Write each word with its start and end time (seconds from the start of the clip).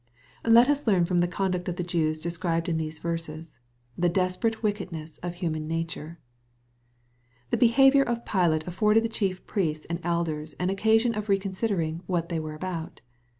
Let 0.47 0.67
us 0.67 0.87
learn 0.87 1.05
from 1.05 1.19
the 1.19 1.27
conduct 1.27 1.69
of 1.69 1.75
the 1.75 1.83
Jews 1.83 2.23
described 2.23 2.67
in 2.67 2.77
these 2.77 2.97
verses, 2.97 3.59
ffie 3.99 4.11
desperate 4.11 4.63
wickedness 4.63 5.19
ofhurrmn 5.21 5.67
nature. 5.67 6.17
The 7.51 7.57
behavior 7.61 8.01
of 8.01 8.25
Pilate 8.25 8.65
afforded 8.65 9.03
the 9.03 9.09
chief 9.09 9.45
priests 9.45 9.85
and 9.91 9.99
elders 10.03 10.53
an 10.59 10.71
occasion 10.71 11.13
of 11.13 11.29
reconsidering 11.29 12.01
what 12.07 12.29
they 12.29 12.39
were 12.39 12.55
about. 12.55 13.01